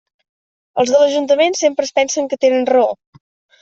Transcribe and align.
Els 0.85 0.93
de 0.95 1.03
l'ajuntament 1.03 1.59
sempre 1.61 1.89
es 1.91 1.95
pensen 2.01 2.35
que 2.35 2.43
tenen 2.45 2.71
raó. 2.77 3.01